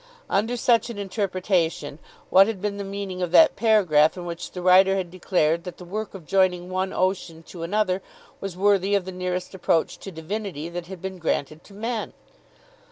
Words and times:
Under 0.31 0.57
such 0.57 0.89
an 0.89 0.97
interpretation, 0.97 1.99
what 2.31 2.47
had 2.47 2.59
been 2.59 2.77
the 2.77 2.83
meaning 2.83 3.21
of 3.21 3.29
that 3.33 3.55
paragraph 3.55 4.17
in 4.17 4.25
which 4.25 4.49
the 4.49 4.63
writer 4.63 4.95
had 4.95 5.11
declared 5.11 5.63
that 5.63 5.77
the 5.77 5.85
work 5.85 6.15
of 6.15 6.25
joining 6.25 6.71
one 6.71 6.91
ocean 6.91 7.43
to 7.43 7.61
another 7.61 8.01
was 8.39 8.57
worthy 8.57 8.95
of 8.95 9.05
the 9.05 9.11
nearest 9.11 9.53
approach 9.53 9.99
to 9.99 10.11
divinity 10.11 10.69
that 10.69 10.87
had 10.87 11.03
been 11.03 11.19
granted 11.19 11.63
to 11.65 11.75
men? 11.75 12.13